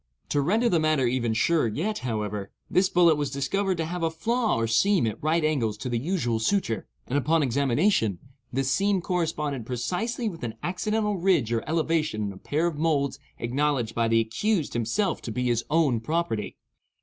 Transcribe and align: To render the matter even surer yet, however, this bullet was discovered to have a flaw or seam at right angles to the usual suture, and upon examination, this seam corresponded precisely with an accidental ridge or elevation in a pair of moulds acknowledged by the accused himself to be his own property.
To 0.29 0.41
render 0.41 0.67
the 0.67 0.79
matter 0.79 1.05
even 1.05 1.35
surer 1.35 1.67
yet, 1.67 1.99
however, 1.99 2.49
this 2.71 2.89
bullet 2.89 3.17
was 3.17 3.29
discovered 3.29 3.77
to 3.77 3.85
have 3.85 4.01
a 4.01 4.09
flaw 4.09 4.55
or 4.55 4.65
seam 4.65 5.05
at 5.05 5.21
right 5.21 5.45
angles 5.45 5.77
to 5.77 5.89
the 5.89 5.99
usual 5.99 6.39
suture, 6.39 6.87
and 7.05 7.19
upon 7.19 7.43
examination, 7.43 8.17
this 8.51 8.71
seam 8.71 8.99
corresponded 9.01 9.63
precisely 9.67 10.27
with 10.27 10.41
an 10.43 10.55
accidental 10.63 11.17
ridge 11.19 11.53
or 11.53 11.63
elevation 11.69 12.23
in 12.23 12.33
a 12.33 12.37
pair 12.37 12.65
of 12.65 12.79
moulds 12.79 13.19
acknowledged 13.37 13.93
by 13.93 14.07
the 14.07 14.19
accused 14.19 14.73
himself 14.73 15.21
to 15.21 15.31
be 15.31 15.43
his 15.45 15.63
own 15.69 15.99
property. 15.99 16.57